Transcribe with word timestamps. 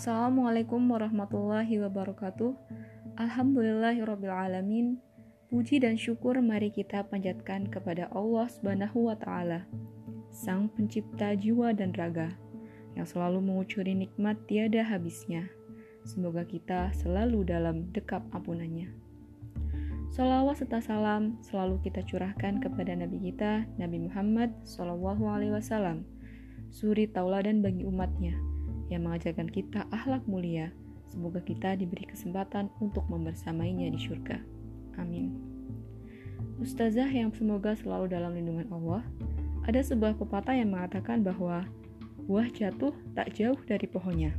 Assalamualaikum 0.00 0.80
warahmatullahi 0.96 1.76
wabarakatuh. 1.76 2.56
Alhamdulillahirrabbilalamin. 3.20 4.96
Puji 5.52 5.76
dan 5.76 6.00
syukur 6.00 6.40
mari 6.40 6.72
kita 6.72 7.04
panjatkan 7.04 7.68
kepada 7.68 8.08
Allah 8.08 8.48
Subhanahu 8.48 9.12
wa 9.12 9.16
taala, 9.20 9.68
Sang 10.32 10.72
Pencipta 10.72 11.36
jiwa 11.36 11.76
dan 11.76 11.92
raga, 11.92 12.32
yang 12.96 13.04
selalu 13.04 13.44
mengucuri 13.44 13.92
nikmat 13.92 14.40
tiada 14.48 14.80
habisnya. 14.88 15.52
Semoga 16.08 16.48
kita 16.48 16.96
selalu 16.96 17.44
dalam 17.44 17.92
dekap 17.92 18.24
ampunannya. 18.32 18.88
Salawat 20.08 20.64
serta 20.64 20.80
salam 20.80 21.36
selalu 21.44 21.76
kita 21.84 22.00
curahkan 22.08 22.56
kepada 22.64 22.96
Nabi 22.96 23.20
kita, 23.20 23.68
Nabi 23.76 24.08
Muhammad 24.08 24.48
Sallallahu 24.64 25.28
Alaihi 25.28 25.52
Wasallam, 25.52 26.08
suri 26.72 27.04
tauladan 27.04 27.60
bagi 27.60 27.84
umatnya, 27.84 28.32
yang 28.90 29.06
mengajarkan 29.06 29.48
kita 29.48 29.86
akhlak 29.94 30.26
mulia. 30.26 30.74
Semoga 31.08 31.42
kita 31.42 31.74
diberi 31.74 32.06
kesempatan 32.06 32.70
untuk 32.78 33.06
membersamainya 33.10 33.90
di 33.90 33.98
surga. 33.98 34.38
Amin. 34.98 35.34
Ustazah 36.60 37.08
yang 37.08 37.32
semoga 37.32 37.72
selalu 37.72 38.12
dalam 38.12 38.36
lindungan 38.36 38.68
Allah, 38.68 39.02
ada 39.64 39.80
sebuah 39.80 40.20
pepatah 40.20 40.52
yang 40.52 40.76
mengatakan 40.76 41.24
bahwa 41.24 41.64
buah 42.28 42.52
jatuh 42.52 42.92
tak 43.16 43.32
jauh 43.32 43.56
dari 43.64 43.88
pohonnya. 43.88 44.36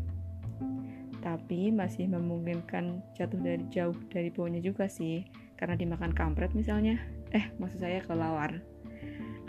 Tapi 1.22 1.74
masih 1.74 2.10
memungkinkan 2.10 3.02
jatuh 3.18 3.42
dari 3.42 3.66
jauh 3.74 3.98
dari 4.10 4.30
pohonnya 4.30 4.62
juga 4.62 4.86
sih, 4.86 5.26
karena 5.58 5.78
dimakan 5.78 6.14
kampret 6.14 6.54
misalnya. 6.54 6.98
Eh, 7.34 7.50
maksud 7.58 7.82
saya 7.82 8.02
kelawar. 8.06 8.62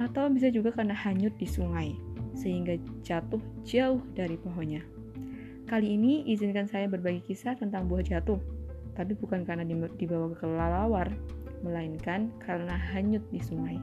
Atau 0.01 0.33
bisa 0.33 0.49
juga 0.49 0.73
karena 0.73 0.97
hanyut 0.97 1.37
di 1.37 1.49
sungai, 1.49 1.93
sehingga 2.33 2.77
jatuh 3.05 3.41
jauh 3.65 4.01
dari 4.17 4.37
pohonnya. 4.41 4.85
Kali 5.67 5.95
ini 5.95 6.27
izinkan 6.29 6.69
saya 6.69 6.91
berbagi 6.91 7.23
kisah 7.23 7.57
tentang 7.57 7.87
buah 7.87 8.05
jatuh, 8.05 8.39
tapi 8.93 9.17
bukan 9.17 9.47
karena 9.47 9.65
dibawa 9.97 10.33
ke 10.35 10.45
kelelawar, 10.45 11.09
melainkan 11.63 12.35
karena 12.43 12.75
hanyut 12.93 13.23
di 13.31 13.41
sungai. 13.41 13.79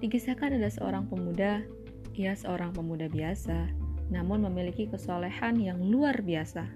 Dikisahkan 0.00 0.56
ada 0.56 0.68
seorang 0.70 1.08
pemuda, 1.10 1.64
ia 2.14 2.32
seorang 2.32 2.72
pemuda 2.72 3.10
biasa, 3.10 3.72
namun 4.08 4.44
memiliki 4.46 4.86
kesolehan 4.86 5.58
yang 5.58 5.82
luar 5.82 6.20
biasa. 6.22 6.68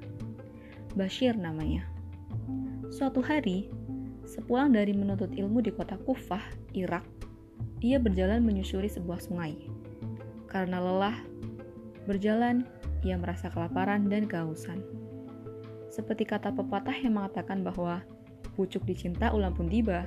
Bashir 0.98 1.38
namanya. 1.38 1.86
Suatu 2.90 3.22
hari, 3.22 3.70
sepulang 4.26 4.74
dari 4.74 4.90
menuntut 4.90 5.30
ilmu 5.30 5.62
di 5.62 5.70
kota 5.70 5.94
Kufah, 6.02 6.42
Irak, 6.74 7.06
ia 7.80 8.02
berjalan 8.02 8.42
menyusuri 8.42 8.90
sebuah 8.90 9.22
sungai. 9.22 9.54
Karena 10.50 10.82
lelah 10.82 11.16
berjalan, 12.10 12.66
ia 13.04 13.16
merasa 13.16 13.48
kelaparan 13.48 14.08
dan 14.08 14.28
kehausan. 14.28 14.82
Seperti 15.90 16.22
kata 16.28 16.54
pepatah 16.54 16.94
yang 16.94 17.18
mengatakan 17.18 17.66
bahwa 17.66 18.04
pucuk 18.54 18.86
dicinta 18.86 19.32
ulang 19.34 19.56
pun 19.56 19.66
tiba, 19.66 20.06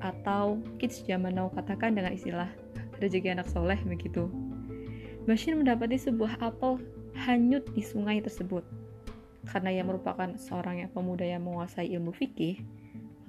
atau 0.00 0.58
kids 0.80 1.04
zaman 1.04 1.36
now 1.36 1.52
katakan 1.52 1.92
dengan 1.92 2.16
istilah 2.16 2.48
rezeki 2.98 3.36
anak 3.36 3.48
soleh 3.48 3.76
begitu. 3.84 4.32
Bashir 5.28 5.52
mendapati 5.52 6.00
sebuah 6.00 6.40
apel 6.40 6.80
hanyut 7.14 7.62
di 7.76 7.84
sungai 7.84 8.24
tersebut. 8.24 8.64
Karena 9.48 9.72
ia 9.72 9.84
merupakan 9.84 10.36
seorang 10.36 10.84
yang 10.84 10.90
pemuda 10.92 11.24
yang 11.24 11.44
menguasai 11.44 11.88
ilmu 11.92 12.12
fikih, 12.12 12.60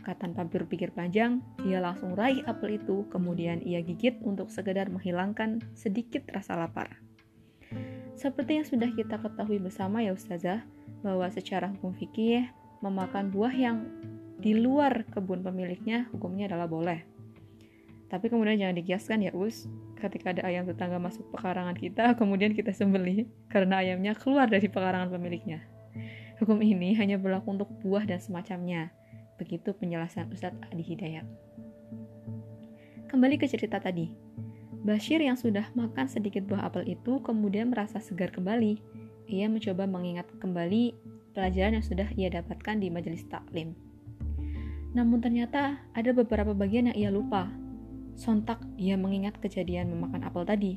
maka 0.01 0.17
tanpa 0.17 0.47
berpikir 0.47 0.91
panjang, 0.91 1.43
ia 1.67 1.77
langsung 1.77 2.17
raih 2.17 2.41
apel 2.49 2.81
itu, 2.81 3.05
kemudian 3.13 3.61
ia 3.61 3.83
gigit 3.85 4.17
untuk 4.25 4.49
sekedar 4.49 4.89
menghilangkan 4.89 5.61
sedikit 5.77 6.25
rasa 6.33 6.57
lapar. 6.57 6.99
Seperti 8.21 8.61
yang 8.61 8.67
sudah 8.69 8.93
kita 8.93 9.17
ketahui 9.17 9.57
bersama 9.57 10.05
ya 10.05 10.13
Ustazah, 10.13 10.61
bahwa 11.01 11.25
secara 11.33 11.73
hukum 11.73 11.97
fikih, 11.97 12.45
memakan 12.85 13.33
buah 13.33 13.49
yang 13.49 13.81
di 14.37 14.53
luar 14.53 15.09
kebun 15.09 15.41
pemiliknya 15.41 16.05
hukumnya 16.13 16.45
adalah 16.45 16.69
boleh. 16.69 17.01
Tapi 18.13 18.29
kemudian 18.29 18.61
jangan 18.61 18.77
dikiaskan 18.77 19.25
ya 19.25 19.33
Us, 19.33 19.65
ketika 19.97 20.37
ada 20.37 20.45
ayam 20.45 20.69
tetangga 20.69 21.01
masuk 21.01 21.33
pekarangan 21.33 21.73
kita, 21.73 22.13
kemudian 22.13 22.53
kita 22.53 22.69
sembeli 22.69 23.25
karena 23.49 23.81
ayamnya 23.81 24.13
keluar 24.13 24.45
dari 24.45 24.69
pekarangan 24.69 25.09
pemiliknya. 25.09 25.65
Hukum 26.37 26.61
ini 26.61 26.93
hanya 27.01 27.17
berlaku 27.17 27.57
untuk 27.57 27.73
buah 27.81 28.05
dan 28.05 28.21
semacamnya. 28.21 28.93
Begitu 29.41 29.73
penjelasan 29.73 30.29
Ustadz 30.29 30.61
Adi 30.69 30.85
Hidayat. 30.85 31.25
Kembali 33.09 33.41
ke 33.41 33.49
cerita 33.49 33.81
tadi. 33.81 34.13
Bashir 34.81 35.21
yang 35.21 35.37
sudah 35.37 35.69
makan 35.77 36.09
sedikit 36.09 36.41
buah 36.49 36.65
apel 36.65 36.89
itu 36.89 37.21
kemudian 37.21 37.69
merasa 37.69 38.01
segar 38.01 38.33
kembali. 38.33 38.81
Ia 39.29 39.45
mencoba 39.45 39.85
mengingat 39.85 40.25
kembali 40.41 40.97
pelajaran 41.37 41.77
yang 41.77 41.85
sudah 41.85 42.09
ia 42.17 42.33
dapatkan 42.33 42.81
di 42.81 42.89
majelis 42.89 43.21
taklim. 43.29 43.77
Namun 44.97 45.21
ternyata 45.21 45.77
ada 45.93 46.11
beberapa 46.11 46.57
bagian 46.57 46.89
yang 46.89 46.97
ia 46.97 47.09
lupa. 47.13 47.45
Sontak 48.17 48.57
ia 48.75 48.97
mengingat 48.97 49.37
kejadian 49.37 49.93
memakan 49.93 50.25
apel 50.25 50.49
tadi. 50.49 50.73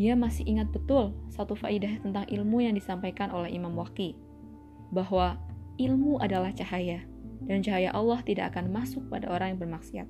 Dia 0.00 0.16
masih 0.16 0.48
ingat 0.48 0.72
betul 0.72 1.12
satu 1.28 1.52
faidah 1.52 2.00
tentang 2.00 2.24
ilmu 2.24 2.64
yang 2.64 2.72
disampaikan 2.72 3.28
oleh 3.36 3.52
Imam 3.52 3.76
Waki, 3.76 4.16
bahwa 4.88 5.36
ilmu 5.76 6.16
adalah 6.24 6.56
cahaya, 6.56 7.04
dan 7.44 7.60
cahaya 7.60 7.92
Allah 7.92 8.24
tidak 8.24 8.56
akan 8.56 8.72
masuk 8.72 9.04
pada 9.12 9.28
orang 9.28 9.54
yang 9.54 9.60
bermaksiat. 9.60 10.08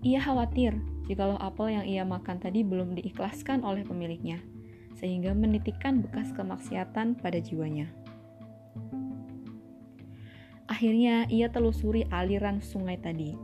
Ia 0.00 0.16
khawatir 0.16 0.80
jikalau 1.04 1.36
apel 1.36 1.76
yang 1.76 1.84
ia 1.84 2.02
makan 2.08 2.40
tadi 2.40 2.64
belum 2.64 2.96
diikhlaskan 2.96 3.60
oleh 3.60 3.84
pemiliknya, 3.84 4.40
sehingga 4.96 5.36
menitikkan 5.36 6.00
bekas 6.00 6.32
kemaksiatan 6.32 7.20
pada 7.20 7.36
jiwanya. 7.36 7.84
Akhirnya 10.70 11.28
ia 11.28 11.52
telusuri 11.52 12.08
aliran 12.08 12.64
sungai 12.64 12.96
tadi. 12.96 13.36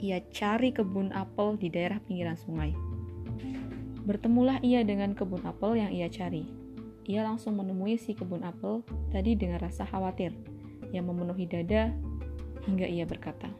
Ia 0.00 0.24
cari 0.32 0.72
kebun 0.72 1.12
apel 1.12 1.60
di 1.60 1.68
daerah 1.68 2.00
pinggiran 2.00 2.40
sungai. 2.40 2.72
Bertemulah 4.08 4.62
ia 4.64 4.80
dengan 4.88 5.12
kebun 5.12 5.44
apel 5.44 5.76
yang 5.76 5.92
ia 5.92 6.08
cari. 6.08 6.48
Ia 7.04 7.20
langsung 7.28 7.60
menemui 7.60 8.00
si 8.00 8.16
kebun 8.16 8.48
apel 8.48 8.80
tadi 9.12 9.36
dengan 9.36 9.60
rasa 9.60 9.84
khawatir 9.84 10.32
yang 10.88 11.04
memenuhi 11.04 11.44
dada 11.44 11.92
hingga 12.64 12.88
ia 12.88 13.04
berkata, 13.04 13.52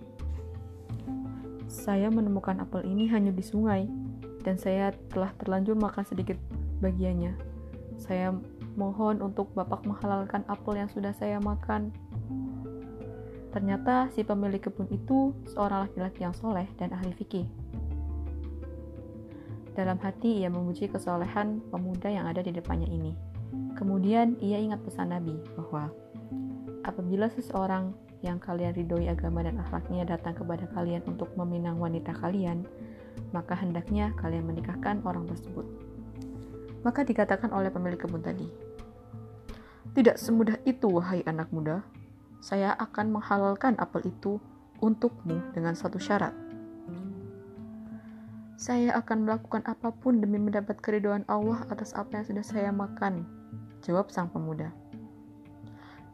"Saya 1.88 2.12
menemukan 2.12 2.60
apel 2.60 2.84
ini 2.84 3.09
hanya 3.09 3.32
di 3.32 3.41
sungai 3.41 3.88
dan 4.44 4.60
saya 4.60 4.93
telah 5.09 5.32
terlanjur 5.41 5.72
makan 5.72 6.04
sedikit 6.04 6.37
bagiannya. 6.84 7.32
Saya 7.97 8.37
mohon 8.76 9.25
untuk 9.25 9.56
Bapak 9.56 9.88
menghalalkan 9.88 10.44
apel 10.53 10.84
yang 10.84 10.93
sudah 10.93 11.16
saya 11.16 11.41
makan." 11.41 11.88
Ternyata 13.56 14.12
si 14.12 14.21
pemilik 14.21 14.60
kebun 14.60 14.93
itu 14.93 15.32
seorang 15.49 15.88
laki-laki 15.88 16.28
yang 16.28 16.37
soleh 16.37 16.69
dan 16.76 16.93
ahli 16.93 17.16
fikih. 17.16 17.49
Dalam 19.72 19.97
hati 20.05 20.44
ia 20.44 20.53
memuji 20.53 20.93
kesolehan 20.93 21.65
pemuda 21.72 22.12
yang 22.12 22.28
ada 22.28 22.44
di 22.44 22.53
depannya 22.53 22.93
ini. 22.93 23.16
Kemudian 23.81 24.37
ia 24.44 24.60
ingat 24.60 24.84
pesan 24.84 25.16
Nabi 25.16 25.41
bahwa 25.56 25.88
apabila 26.84 27.32
seseorang 27.32 27.97
yang 28.23 28.43
kalian 28.43 28.75
ridhoi 28.75 29.06
agama 29.06 29.47
dan 29.47 29.62
akhlaknya 29.62 30.03
datang 30.06 30.34
kepada 30.34 30.67
kalian 30.75 31.06
untuk 31.06 31.31
meminang 31.39 31.79
wanita 31.79 32.11
kalian, 32.19 32.67
maka 33.31 33.55
hendaknya 33.55 34.11
kalian 34.19 34.47
menikahkan 34.47 34.99
orang 35.06 35.29
tersebut. 35.31 35.67
Maka 36.83 37.06
dikatakan 37.06 37.51
oleh 37.55 37.71
pemilik 37.71 37.99
kebun 37.99 38.23
tadi, 38.23 38.47
Tidak 39.95 40.15
semudah 40.15 40.55
itu, 40.62 40.87
wahai 40.87 41.27
anak 41.27 41.51
muda, 41.51 41.83
saya 42.39 42.71
akan 42.79 43.19
menghalalkan 43.19 43.75
apel 43.83 44.06
itu 44.06 44.39
untukmu 44.79 45.43
dengan 45.50 45.75
satu 45.75 45.99
syarat. 45.99 46.31
Saya 48.59 48.95
akan 48.99 49.26
melakukan 49.26 49.62
apa 49.67 49.94
pun 49.94 50.19
demi 50.19 50.38
mendapat 50.38 50.79
keridoan 50.82 51.23
Allah 51.31 51.62
atas 51.70 51.94
apa 51.94 52.19
yang 52.19 52.26
sudah 52.26 52.44
saya 52.47 52.70
makan, 52.75 53.23
jawab 53.82 54.11
sang 54.11 54.31
pemuda. 54.31 54.70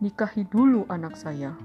Nikahi 0.00 0.44
dulu 0.48 0.84
anak 0.92 1.16
saya. 1.16 1.56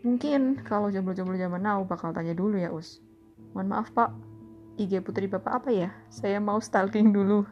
Mungkin 0.00 0.64
kalau 0.64 0.88
jomblo-jomblo 0.88 1.36
zaman 1.36 1.60
now 1.60 1.84
bakal 1.84 2.12
tanya 2.16 2.32
dulu 2.32 2.56
ya 2.56 2.72
Us. 2.72 3.04
Mohon 3.52 3.68
maaf 3.68 3.88
pak, 3.92 4.10
IG 4.80 5.04
putri 5.04 5.28
bapak 5.28 5.60
apa 5.60 5.68
ya? 5.68 5.88
Saya 6.08 6.40
mau 6.40 6.56
stalking 6.56 7.12
dulu. 7.12 7.44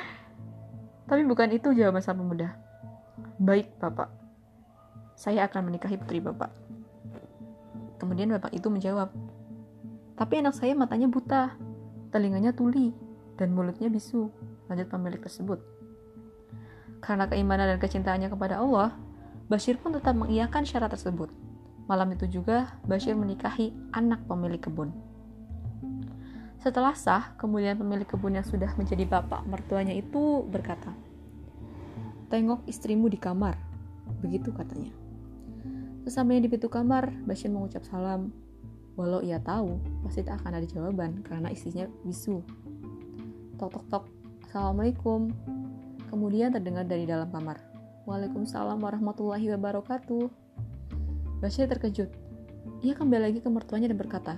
Tapi 1.08 1.22
bukan 1.24 1.48
itu 1.56 1.72
jawaban 1.72 2.04
sang 2.04 2.20
pemuda. 2.20 2.52
Baik 3.40 3.72
bapak, 3.80 4.12
saya 5.16 5.48
akan 5.48 5.72
menikahi 5.72 5.96
putri 5.96 6.20
bapak. 6.20 6.52
Kemudian 7.96 8.32
bapak 8.32 8.52
itu 8.52 8.68
menjawab, 8.72 9.12
tapi 10.20 10.40
anak 10.40 10.52
saya 10.52 10.76
matanya 10.76 11.08
buta, 11.08 11.56
telinganya 12.12 12.52
tuli, 12.52 12.92
dan 13.40 13.56
mulutnya 13.56 13.88
bisu, 13.88 14.28
lanjut 14.68 14.88
pemilik 14.92 15.20
tersebut. 15.20 15.60
Karena 17.00 17.24
keimanan 17.24 17.72
dan 17.72 17.78
kecintaannya 17.80 18.28
kepada 18.28 18.60
Allah, 18.60 18.92
Bashir 19.50 19.82
pun 19.82 19.90
tetap 19.90 20.14
mengiyakan 20.14 20.62
syarat 20.62 20.94
tersebut. 20.94 21.26
Malam 21.90 22.14
itu 22.14 22.30
juga, 22.30 22.78
Bashir 22.86 23.18
menikahi 23.18 23.74
anak 23.90 24.22
pemilik 24.30 24.62
kebun. 24.62 24.94
Setelah 26.62 26.94
sah, 26.94 27.34
kemudian 27.34 27.74
pemilik 27.74 28.06
kebun 28.06 28.38
yang 28.38 28.46
sudah 28.46 28.70
menjadi 28.78 29.10
bapak 29.10 29.42
mertuanya 29.50 29.90
itu 29.90 30.46
berkata, 30.46 30.94
Tengok 32.30 32.62
istrimu 32.70 33.10
di 33.10 33.18
kamar. 33.18 33.58
Begitu 34.22 34.54
katanya. 34.54 34.94
Sesampainya 36.06 36.46
di 36.46 36.50
pintu 36.54 36.70
kamar, 36.70 37.10
Bashir 37.26 37.50
mengucap 37.50 37.82
salam. 37.82 38.30
Walau 38.94 39.18
ia 39.18 39.42
tahu, 39.42 39.82
pasti 40.06 40.22
tak 40.22 40.46
akan 40.46 40.62
ada 40.62 40.66
jawaban 40.70 41.26
karena 41.26 41.50
istrinya 41.50 41.90
bisu. 42.06 42.38
Tok 43.58 43.70
tok 43.74 43.84
tok, 43.90 44.04
Assalamualaikum. 44.46 45.34
Kemudian 46.06 46.54
terdengar 46.54 46.86
dari 46.86 47.02
dalam 47.02 47.26
kamar. 47.34 47.69
Waalaikumsalam 48.10 48.82
warahmatullahi 48.82 49.54
wabarakatuh. 49.54 50.26
Bashir 51.38 51.70
terkejut. 51.70 52.10
Ia 52.82 52.98
kembali 52.98 53.30
lagi 53.30 53.38
ke 53.38 53.46
mertuanya 53.46 53.86
dan 53.86 54.02
berkata, 54.02 54.34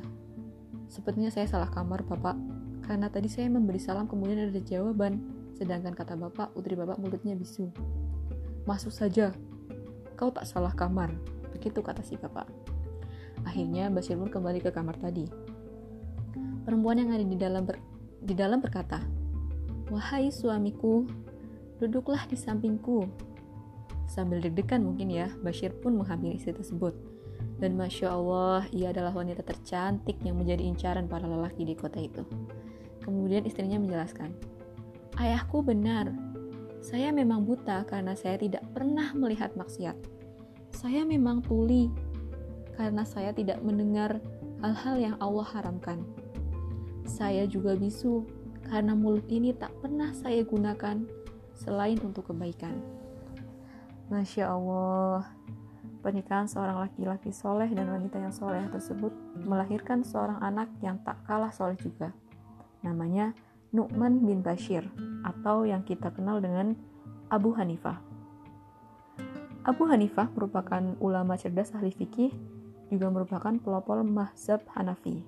Sepertinya 0.93 1.33
saya 1.33 1.49
salah 1.49 1.73
kamar, 1.73 2.05
Bapak. 2.05 2.37
Karena 2.85 3.09
tadi 3.09 3.33
saya 3.33 3.49
memberi 3.49 3.81
salam 3.81 4.05
kemudian 4.05 4.45
ada 4.45 4.61
jawaban. 4.61 5.25
Sedangkan 5.57 5.97
kata 5.97 6.21
Bapak, 6.21 6.53
putri 6.53 6.77
Bapak 6.77 7.01
mulutnya 7.01 7.33
bisu. 7.33 7.73
Masuk 8.69 8.93
saja. 8.93 9.33
Kau 10.21 10.29
tak 10.29 10.45
salah 10.45 10.77
kamar. 10.77 11.09
Begitu 11.57 11.81
kata 11.81 12.05
si 12.05 12.21
Bapak. 12.21 12.53
Akhirnya 13.49 13.89
Basir 13.89 14.21
pun 14.21 14.29
kembali 14.29 14.61
ke 14.61 14.69
kamar 14.69 15.01
tadi. 15.01 15.25
Perempuan 16.69 17.01
yang 17.01 17.09
ada 17.17 17.25
di 17.25 17.41
dalam 17.41 17.65
ber, 17.65 17.81
di 18.21 18.37
dalam 18.37 18.61
berkata, 18.61 19.01
"Wahai 19.89 20.29
suamiku, 20.29 21.09
duduklah 21.81 22.29
di 22.29 22.37
sampingku." 22.37 23.32
Sambil 24.13 24.45
deg-degan 24.45 24.85
mungkin 24.85 25.09
ya, 25.09 25.33
Bashir 25.41 25.73
pun 25.73 25.97
menghampiri 25.97 26.37
istri 26.37 26.53
tersebut. 26.53 26.93
Dan 27.57 27.81
Masya 27.81 28.13
Allah, 28.13 28.69
ia 28.69 28.93
adalah 28.93 29.17
wanita 29.17 29.41
tercantik 29.41 30.21
yang 30.21 30.37
menjadi 30.37 30.61
incaran 30.69 31.09
para 31.09 31.25
lelaki 31.25 31.65
di 31.65 31.73
kota 31.73 31.97
itu. 31.97 32.21
Kemudian 33.01 33.49
istrinya 33.49 33.81
menjelaskan, 33.81 34.37
Ayahku 35.17 35.65
benar, 35.65 36.13
saya 36.85 37.09
memang 37.09 37.49
buta 37.49 37.89
karena 37.89 38.13
saya 38.13 38.37
tidak 38.37 38.61
pernah 38.77 39.17
melihat 39.17 39.57
maksiat. 39.57 39.97
Saya 40.77 41.09
memang 41.09 41.41
tuli 41.41 41.89
karena 42.77 43.09
saya 43.09 43.33
tidak 43.33 43.65
mendengar 43.65 44.21
hal-hal 44.61 45.01
yang 45.01 45.17
Allah 45.25 45.49
haramkan. 45.57 46.05
Saya 47.09 47.49
juga 47.49 47.81
bisu 47.81 48.29
karena 48.69 48.93
mulut 48.93 49.25
ini 49.33 49.57
tak 49.57 49.73
pernah 49.81 50.13
saya 50.13 50.45
gunakan 50.45 51.01
selain 51.57 51.97
untuk 52.05 52.29
kebaikan. 52.29 53.02
Masya 54.13 54.45
Allah, 54.53 55.25
Pernikahan 56.03 56.51
seorang 56.51 56.83
laki-laki 56.83 57.31
soleh 57.31 57.71
dan 57.71 57.87
wanita 57.87 58.19
yang 58.19 58.35
soleh 58.35 58.67
tersebut 58.75 59.15
melahirkan 59.47 60.03
seorang 60.03 60.43
anak 60.43 60.67
yang 60.83 60.99
tak 61.07 61.23
kalah 61.31 61.55
soleh 61.55 61.79
juga. 61.79 62.11
Namanya 62.83 63.31
Nu'man 63.71 64.27
bin 64.27 64.43
Bashir 64.43 64.83
atau 65.23 65.63
yang 65.63 65.87
kita 65.87 66.11
kenal 66.11 66.43
dengan 66.43 66.75
Abu 67.31 67.55
Hanifah. 67.55 68.03
Abu 69.63 69.87
Hanifah 69.87 70.27
merupakan 70.35 70.83
ulama 70.99 71.39
cerdas 71.39 71.71
ahli 71.71 71.95
fikih, 71.95 72.35
juga 72.91 73.07
merupakan 73.07 73.55
pelopor 73.63 74.03
mazhab 74.03 74.59
Hanafi. 74.75 75.23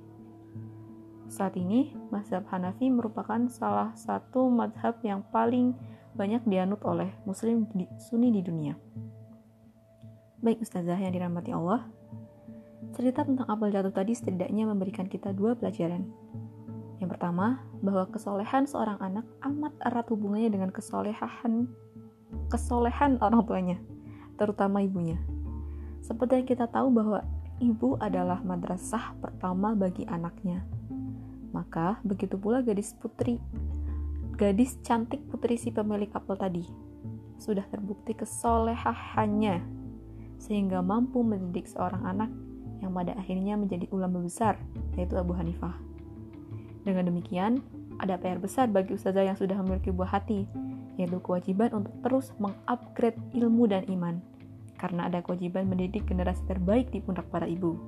Saat 1.30 1.54
ini, 1.54 1.94
mazhab 2.10 2.50
Hanafi 2.50 2.90
merupakan 2.90 3.46
salah 3.46 3.94
satu 3.94 4.50
mazhab 4.50 4.98
yang 5.06 5.22
paling 5.30 5.70
banyak 6.14 6.46
dianut 6.46 6.80
oleh 6.86 7.10
muslim 7.26 7.66
di, 7.74 7.90
sunni 7.98 8.30
di 8.30 8.40
dunia. 8.40 8.78
Baik 10.40 10.62
Ustazah 10.62 10.98
yang 10.98 11.10
dirahmati 11.10 11.50
Allah, 11.50 11.86
cerita 12.94 13.26
tentang 13.26 13.50
apel 13.50 13.74
jatuh 13.74 13.90
tadi 13.90 14.14
setidaknya 14.14 14.70
memberikan 14.70 15.10
kita 15.10 15.34
dua 15.34 15.58
pelajaran. 15.58 16.06
Yang 17.02 17.18
pertama, 17.18 17.60
bahwa 17.82 18.06
kesolehan 18.08 18.64
seorang 18.64 18.96
anak 19.02 19.26
amat 19.42 19.74
erat 19.82 20.06
hubungannya 20.08 20.50
dengan 20.54 20.70
kesolehan 20.70 21.68
kesolehan 22.48 23.18
orang 23.22 23.42
tuanya, 23.46 23.78
terutama 24.38 24.82
ibunya. 24.82 25.18
Seperti 26.04 26.42
yang 26.42 26.48
kita 26.48 26.66
tahu 26.68 26.92
bahwa 26.92 27.24
ibu 27.62 27.96
adalah 27.98 28.42
madrasah 28.42 29.16
pertama 29.22 29.72
bagi 29.72 30.04
anaknya. 30.06 30.62
Maka 31.54 32.02
begitu 32.02 32.34
pula 32.34 32.60
gadis 32.60 32.92
putri, 32.98 33.38
gadis 34.34 34.78
cantik 34.82 35.22
putri 35.30 35.54
si 35.54 35.70
pemilik 35.70 36.10
apel 36.12 36.34
tadi. 36.34 36.64
Sudah 37.38 37.66
terbukti 37.70 38.14
kesolehannya 38.14 39.84
sehingga 40.44 40.84
mampu 40.84 41.24
mendidik 41.24 41.64
seorang 41.64 42.04
anak 42.04 42.30
yang 42.84 42.92
pada 42.92 43.16
akhirnya 43.16 43.56
menjadi 43.56 43.88
ulama 43.94 44.20
besar, 44.20 44.60
yaitu 44.98 45.16
Abu 45.16 45.32
Hanifah. 45.32 45.72
Dengan 46.84 47.08
demikian, 47.08 47.64
ada 47.96 48.20
PR 48.20 48.36
besar 48.36 48.68
bagi 48.68 48.92
ustazah 48.92 49.24
yang 49.24 49.38
sudah 49.40 49.56
memiliki 49.64 49.88
buah 49.88 50.20
hati, 50.20 50.44
yaitu 51.00 51.16
kewajiban 51.24 51.72
untuk 51.72 51.96
terus 52.04 52.36
mengupgrade 52.36 53.16
ilmu 53.32 53.64
dan 53.70 53.88
iman. 53.88 54.20
Karena 54.76 55.08
ada 55.08 55.24
kewajiban 55.24 55.64
mendidik 55.64 56.04
generasi 56.04 56.44
terbaik 56.44 56.92
di 56.92 57.00
pundak 57.00 57.24
para 57.32 57.48
ibu, 57.48 57.80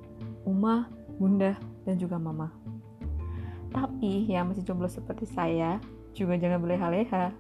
umah, 0.49 0.88
bunda, 1.20 1.60
dan 1.84 2.00
juga 2.00 2.16
mama. 2.16 2.49
Tapi 3.69 4.32
yang 4.32 4.49
masih 4.49 4.64
jomblo 4.64 4.88
seperti 4.88 5.28
saya, 5.28 5.76
juga 6.16 6.40
jangan 6.40 6.58
boleh 6.64 6.80
leha 6.80 7.36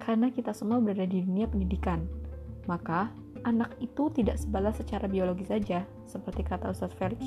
karena 0.00 0.28
kita 0.32 0.52
semua 0.52 0.80
berada 0.80 1.04
di 1.04 1.24
dunia 1.24 1.48
pendidikan. 1.48 2.04
Maka, 2.64 3.12
anak 3.44 3.76
itu 3.80 4.08
tidak 4.12 4.40
sebalas 4.40 4.80
secara 4.80 5.04
biologi 5.08 5.44
saja, 5.44 5.84
seperti 6.08 6.44
kata 6.44 6.72
Ustadz 6.72 6.96
Felix. 6.96 7.24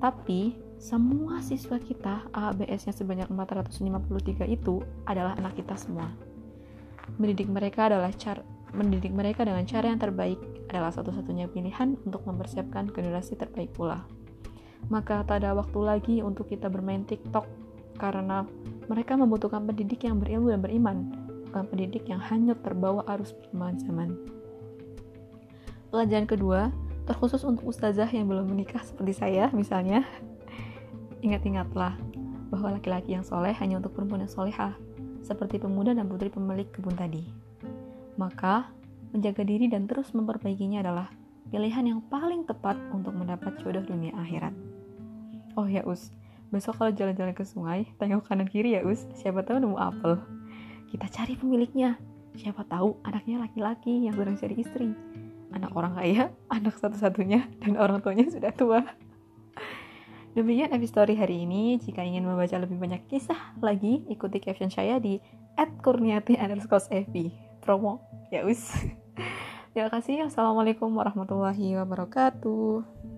Tapi, 0.00 0.56
semua 0.82 1.38
siswa 1.44 1.78
kita, 1.78 2.26
ABS-nya 2.34 2.92
sebanyak 2.92 3.28
453 3.30 4.48
itu 4.50 4.82
adalah 5.06 5.38
anak 5.38 5.56
kita 5.56 5.76
semua. 5.78 6.10
Mendidik 7.16 7.48
mereka 7.48 7.86
adalah 7.92 8.12
cara 8.16 8.42
mendidik 8.72 9.12
mereka 9.12 9.44
dengan 9.44 9.68
cara 9.68 9.92
yang 9.92 10.00
terbaik 10.00 10.40
adalah 10.72 10.88
satu-satunya 10.88 11.52
pilihan 11.52 12.00
untuk 12.08 12.24
mempersiapkan 12.24 12.88
generasi 12.88 13.36
terbaik 13.36 13.76
pula. 13.76 14.00
Maka 14.88 15.22
tak 15.28 15.44
ada 15.44 15.52
waktu 15.52 15.76
lagi 15.84 16.16
untuk 16.24 16.48
kita 16.48 16.72
bermain 16.72 17.04
TikTok 17.04 17.61
karena 17.96 18.44
mereka 18.88 19.16
membutuhkan 19.16 19.64
pendidik 19.64 20.04
yang 20.04 20.18
berilmu 20.20 20.52
dan 20.52 20.60
beriman, 20.60 20.96
bukan 21.48 21.64
pendidik 21.68 22.08
yang 22.08 22.20
hanya 22.20 22.56
terbawa 22.60 23.04
arus 23.16 23.36
perkembangan 23.36 23.76
zaman. 23.84 24.10
Pelajaran 25.92 26.24
kedua, 26.24 26.60
terkhusus 27.04 27.44
untuk 27.44 27.68
ustazah 27.68 28.08
yang 28.08 28.24
belum 28.24 28.48
menikah 28.48 28.80
seperti 28.80 29.12
saya 29.12 29.52
misalnya, 29.52 30.06
ingat-ingatlah 31.20 31.94
bahwa 32.48 32.76
laki-laki 32.76 33.16
yang 33.16 33.24
soleh 33.24 33.52
hanya 33.56 33.80
untuk 33.80 33.96
perempuan 33.96 34.24
yang 34.24 34.32
solehah, 34.32 34.72
seperti 35.24 35.60
pemuda 35.60 35.92
dan 35.96 36.08
putri 36.08 36.28
pemilik 36.28 36.68
kebun 36.68 36.96
tadi. 36.96 37.24
Maka, 38.20 38.68
menjaga 39.12 39.44
diri 39.44 39.68
dan 39.68 39.88
terus 39.88 40.12
memperbaikinya 40.12 40.80
adalah 40.84 41.08
pilihan 41.52 41.84
yang 41.84 42.00
paling 42.08 42.48
tepat 42.48 42.80
untuk 42.92 43.12
mendapat 43.12 43.56
jodoh 43.60 43.84
dunia 43.84 44.16
akhirat. 44.16 44.56
Oh 45.56 45.68
ya 45.68 45.84
Us, 45.84 46.08
besok 46.52 46.78
kalau 46.78 46.92
jalan-jalan 46.92 47.32
ke 47.32 47.42
sungai, 47.42 47.88
tengok 47.96 48.28
kanan 48.28 48.46
kiri 48.46 48.76
ya 48.76 48.84
Us, 48.84 49.08
siapa 49.16 49.42
tahu 49.42 49.58
nemu 49.58 49.80
apel. 49.80 50.20
Kita 50.92 51.08
cari 51.08 51.34
pemiliknya, 51.34 51.96
siapa 52.36 52.68
tahu 52.68 53.00
anaknya 53.02 53.40
laki-laki 53.40 54.04
yang 54.04 54.14
sedang 54.14 54.36
cari 54.36 54.54
istri 54.60 54.92
anak 55.52 55.72
orang 55.76 55.92
kaya, 55.94 56.24
anak 56.48 56.74
satu-satunya, 56.80 57.46
dan 57.60 57.76
orang 57.76 58.00
tuanya 58.00 58.26
sudah 58.26 58.52
tua. 58.52 58.80
Demikian 60.32 60.72
episode 60.72 61.12
hari 61.12 61.44
ini. 61.44 61.76
Jika 61.76 62.00
ingin 62.00 62.24
membaca 62.24 62.56
lebih 62.56 62.80
banyak 62.80 63.04
kisah 63.12 63.52
lagi, 63.60 64.00
ikuti 64.08 64.40
caption 64.40 64.72
saya 64.72 64.96
di 64.96 65.20
@kurniati 65.84 66.40
Promo, 67.62 68.02
ya 68.32 68.42
us. 68.42 68.72
Terima 69.76 69.88
kasih. 69.92 70.26
Assalamualaikum 70.26 70.88
warahmatullahi 70.90 71.78
wabarakatuh. 71.78 73.11